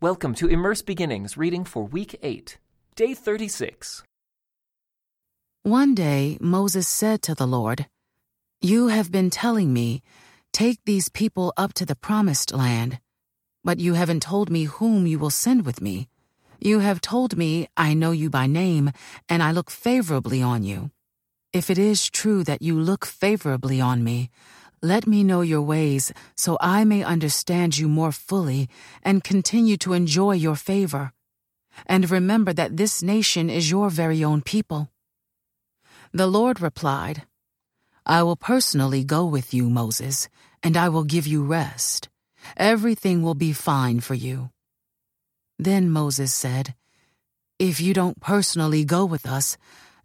[0.00, 2.56] Welcome to Immerse Beginnings reading for week 8,
[2.94, 4.04] day 36.
[5.64, 7.88] One day Moses said to the Lord,
[8.60, 10.04] You have been telling me,
[10.52, 13.00] Take these people up to the promised land,
[13.64, 16.06] but you haven't told me whom you will send with me.
[16.60, 18.92] You have told me, I know you by name,
[19.28, 20.92] and I look favorably on you.
[21.52, 24.30] If it is true that you look favorably on me,
[24.82, 28.68] let me know your ways so I may understand you more fully
[29.02, 31.12] and continue to enjoy your favor.
[31.86, 34.90] And remember that this nation is your very own people.
[36.12, 37.24] The Lord replied,
[38.06, 40.28] I will personally go with you, Moses,
[40.62, 42.08] and I will give you rest.
[42.56, 44.50] Everything will be fine for you.
[45.58, 46.74] Then Moses said,
[47.58, 49.58] If you don't personally go with us,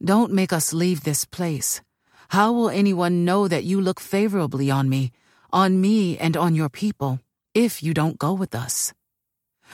[0.03, 1.81] don't make us leave this place.
[2.29, 5.11] How will anyone know that you look favorably on me,
[5.51, 7.19] on me and on your people,
[7.53, 8.93] if you don't go with us?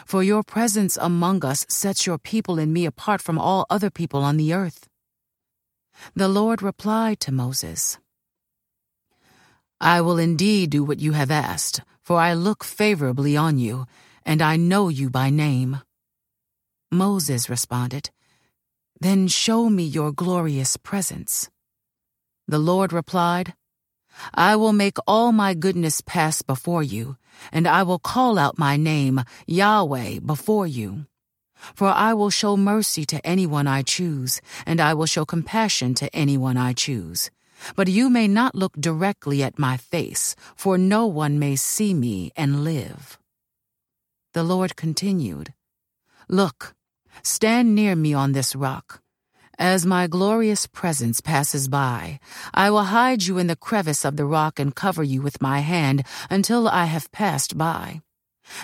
[0.06, 4.22] For your presence among us sets your people and me apart from all other people
[4.24, 4.88] on the earth.
[6.16, 7.98] The Lord replied to Moses,
[9.82, 13.86] I will indeed do what you have asked, for I look favorably on you,
[14.26, 15.80] and I know you by name.
[16.92, 18.10] Moses responded,
[19.00, 21.50] Then show me your glorious presence.
[22.50, 23.54] The Lord replied,
[24.34, 27.16] I will make all my goodness pass before you,
[27.52, 31.06] and I will call out my name, Yahweh, before you.
[31.76, 36.10] For I will show mercy to anyone I choose, and I will show compassion to
[36.16, 37.30] anyone I choose.
[37.76, 42.32] But you may not look directly at my face, for no one may see me
[42.36, 43.20] and live.
[44.34, 45.54] The Lord continued,
[46.28, 46.74] Look,
[47.22, 49.04] stand near me on this rock.
[49.60, 52.22] As my glorious presence passes by,
[52.54, 55.60] I will hide you in the crevice of the rock and cover you with my
[55.60, 58.00] hand until I have passed by.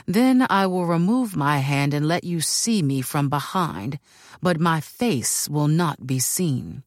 [0.06, 4.00] Then I will remove my hand and let you see me from behind,
[4.42, 6.84] but my face will not be seen.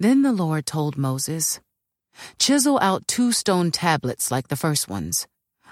[0.00, 1.60] Then the Lord told Moses,
[2.36, 5.28] Chisel out two stone tablets like the first ones.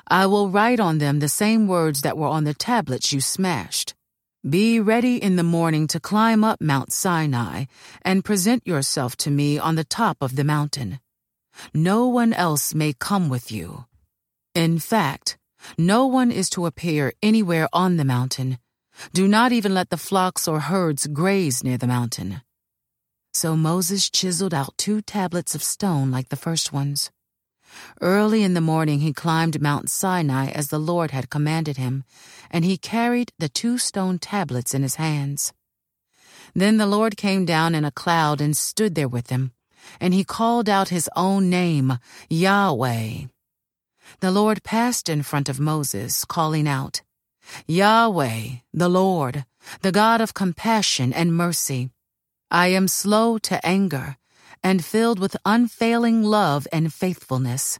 [0.06, 3.96] I will write on them the same words that were on the tablets you smashed.
[4.48, 7.66] Be ready in the morning to climb up Mount Sinai
[8.04, 10.98] and present yourself to me on the top of the mountain.
[11.72, 13.84] No one else may come with you.
[14.52, 15.38] In fact,
[15.78, 18.58] no one is to appear anywhere on the mountain.
[19.12, 22.42] Do not even let the flocks or herds graze near the mountain.
[23.32, 27.12] So Moses chiseled out two tablets of stone like the first ones.
[28.00, 32.04] Early in the morning he climbed Mount Sinai as the Lord had commanded him,
[32.50, 35.52] and he carried the two stone tablets in his hands.
[36.54, 39.52] Then the Lord came down in a cloud and stood there with him,
[40.00, 43.26] and he called out his own name, Yahweh.
[44.20, 47.02] The Lord passed in front of Moses, calling out,
[47.66, 49.44] Yahweh, the Lord,
[49.80, 51.90] the God of compassion and mercy.
[52.50, 54.18] I am slow to anger
[54.62, 57.78] and filled with unfailing love and faithfulness.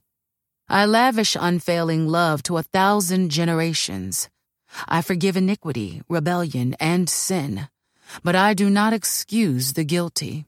[0.69, 4.29] I lavish unfailing love to a thousand generations.
[4.89, 7.69] I forgive iniquity, rebellion, and sin,
[8.23, 10.47] but I do not excuse the guilty.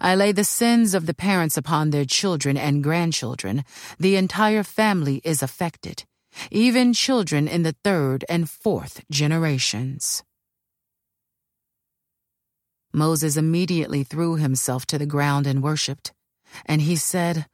[0.00, 3.64] I lay the sins of the parents upon their children and grandchildren.
[3.98, 6.04] The entire family is affected,
[6.50, 10.22] even children in the third and fourth generations.
[12.92, 16.12] Moses immediately threw himself to the ground and worshipped.
[16.66, 17.46] And he said,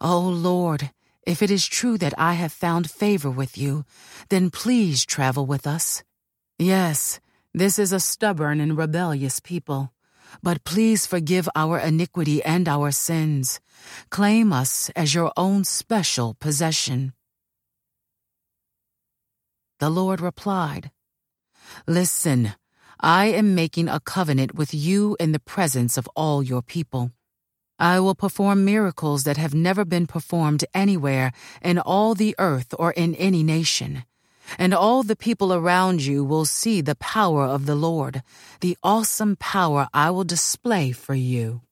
[0.00, 0.90] O Lord,
[1.24, 3.84] if it is true that I have found favor with you,
[4.28, 6.02] then please travel with us.
[6.58, 7.20] Yes,
[7.54, 9.92] this is a stubborn and rebellious people.
[10.42, 13.60] But please forgive our iniquity and our sins.
[14.10, 17.12] Claim us as your own special possession.
[19.78, 20.90] The Lord replied,
[21.86, 22.54] Listen,
[23.04, 27.10] I am making a covenant with you in the presence of all your people.
[27.76, 32.92] I will perform miracles that have never been performed anywhere in all the earth or
[32.92, 34.04] in any nation.
[34.56, 38.22] And all the people around you will see the power of the Lord,
[38.60, 41.62] the awesome power I will display for you.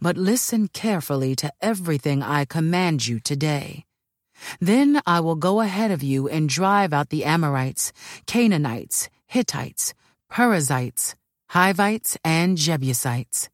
[0.00, 3.84] But listen carefully to everything I command you today.
[4.60, 7.92] Then I will go ahead of you and drive out the Amorites,
[8.26, 9.92] Canaanites, Hittites,
[10.30, 11.14] Perizzites,
[11.50, 13.48] Hivites, and Jebusites.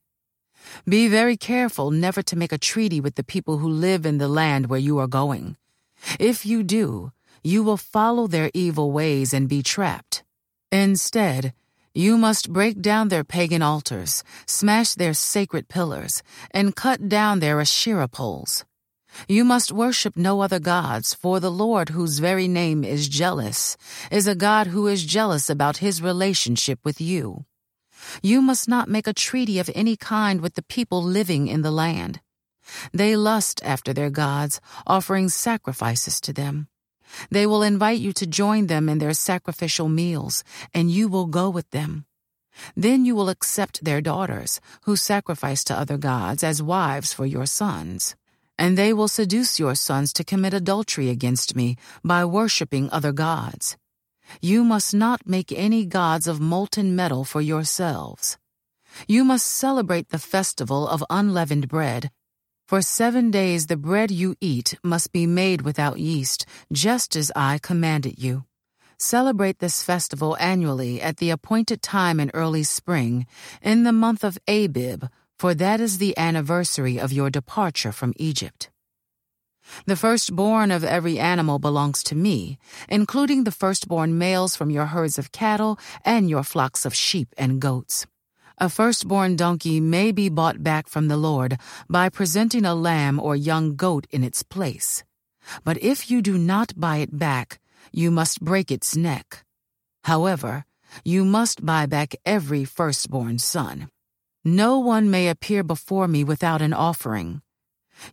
[0.89, 4.29] Be very careful never to make a treaty with the people who live in the
[4.29, 5.57] land where you are going.
[6.19, 7.13] If you do,
[7.43, 10.25] you will follow their evil ways and be trapped.
[10.73, 11.53] Instead,
[11.95, 17.61] you must break down their pagan altars, smash their sacred pillars, and cut down their
[17.61, 18.65] Asherah poles.
[19.29, 23.77] You must worship no other gods, for the Lord, whose very name is jealous,
[24.11, 27.45] is a God who is jealous about his relationship with you.
[28.23, 31.71] You must not make a treaty of any kind with the people living in the
[31.71, 32.21] land.
[32.93, 36.69] They lust after their gods, offering sacrifices to them.
[37.31, 41.49] They will invite you to join them in their sacrificial meals, and you will go
[41.51, 42.07] with them.
[42.77, 47.47] Then you will accept their daughters, who sacrifice to other gods, as wives for your
[47.47, 48.17] sons
[48.59, 53.77] and they will seduce your sons to commit adultery against me by worshipping other gods.
[54.41, 58.39] You must not make any gods of molten metal for yourselves.
[59.09, 62.11] You must celebrate the festival of unleavened bread.
[62.67, 67.59] For seven days the bread you eat must be made without yeast, just as I
[67.59, 68.45] commanded you.
[68.99, 73.27] Celebrate this festival annually at the appointed time in early spring,
[73.61, 75.05] in the month of Abib,
[75.45, 78.71] for that is the anniversary of your departure from Egypt.
[79.85, 82.57] The firstborn of every animal belongs to me,
[82.89, 87.61] including the firstborn males from your herds of cattle and your flocks of sheep and
[87.61, 88.07] goats.
[88.57, 91.59] A firstborn donkey may be bought back from the Lord
[91.91, 95.05] by presenting a lamb or young goat in its place.
[95.63, 97.61] But if you do not buy it back,
[97.93, 99.45] you must break its neck.
[100.05, 100.65] However,
[101.05, 103.91] you must buy back every firstborn son.
[104.47, 107.41] No one may appear before me without an offering.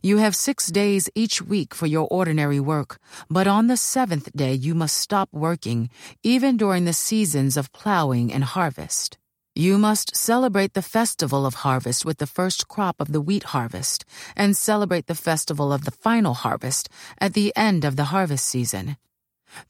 [0.02, 2.98] You have six days each week for your ordinary work,
[3.28, 5.90] but on the seventh day you must stop working,
[6.22, 9.18] even during the seasons of plowing and harvest.
[9.54, 14.06] You must celebrate the festival of harvest with the first crop of the wheat harvest,
[14.34, 16.88] and celebrate the festival of the final harvest
[17.18, 18.96] at the end of the harvest season.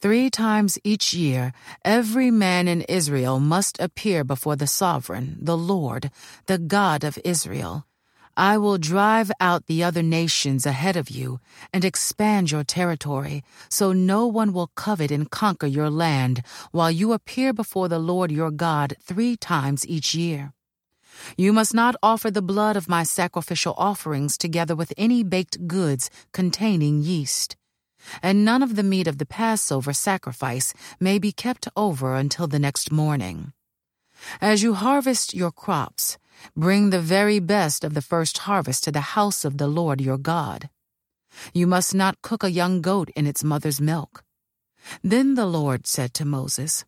[0.01, 1.53] Three times each year,
[1.85, 6.11] every man in Israel must appear before the sovereign, the Lord,
[6.47, 7.87] the God of Israel.
[8.37, 11.39] I will drive out the other nations ahead of you
[11.73, 17.13] and expand your territory, so no one will covet and conquer your land while you
[17.13, 20.55] appear before the Lord your God three times each year.
[21.37, 26.09] You must not offer the blood of my sacrificial offerings together with any baked goods
[26.33, 27.57] containing yeast
[28.23, 32.59] and none of the meat of the Passover sacrifice may be kept over until the
[32.59, 33.53] next morning.
[34.41, 36.19] As you harvest your crops,
[36.57, 40.19] bring the very best of the first harvest to the house of the Lord your
[40.19, 40.71] God.
[41.55, 44.23] You must not cook a young goat in its mother's milk.
[45.03, 46.85] Then the Lord said to Moses,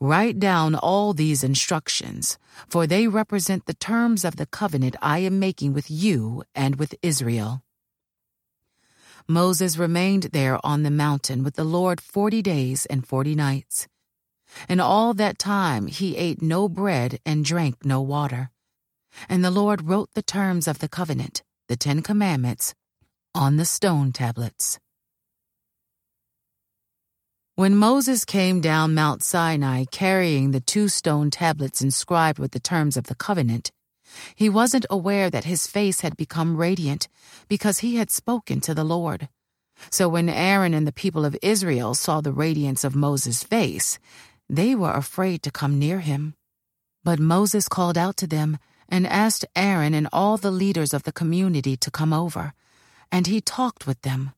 [0.00, 5.38] Write down all these instructions, for they represent the terms of the covenant I am
[5.38, 7.62] making with you and with Israel.
[9.28, 13.88] Moses remained there on the mountain with the Lord forty days and forty nights.
[14.68, 18.50] And all that time he ate no bread and drank no water.
[19.28, 22.74] And the Lord wrote the terms of the covenant, the Ten Commandments,
[23.34, 24.78] on the stone tablets.
[27.56, 32.96] When Moses came down Mount Sinai carrying the two stone tablets inscribed with the terms
[32.96, 33.72] of the covenant,
[34.34, 37.08] he wasn't aware that his face had become radiant
[37.48, 39.28] because he had spoken to the Lord.
[39.90, 43.98] So when Aaron and the people of Israel saw the radiance of Moses' face,
[44.48, 46.34] they were afraid to come near him.
[47.04, 48.58] But Moses called out to them
[48.88, 52.52] and asked Aaron and all the leaders of the community to come over,
[53.10, 54.32] and he talked with them.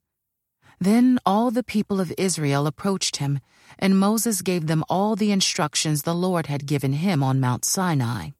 [0.80, 3.40] Then all the people of Israel approached him,
[3.78, 8.30] and Moses gave them all the instructions the Lord had given him on Mount Sinai.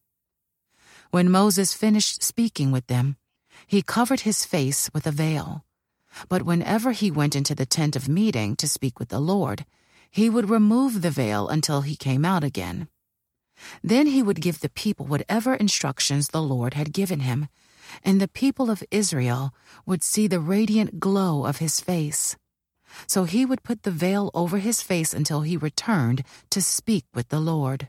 [1.11, 3.17] When Moses finished speaking with them,
[3.67, 5.65] he covered his face with a veil.
[6.29, 9.65] But whenever he went into the tent of meeting to speak with the Lord,
[10.11, 12.89] he would remove the veil until he came out again.
[13.83, 17.49] Then he would give the people whatever instructions the Lord had given him,
[18.05, 19.55] and the people of Israel
[19.87, 22.37] would see the radiant glow of his face.
[23.07, 27.29] So he would put the veil over his face until he returned to speak with
[27.29, 27.89] the Lord.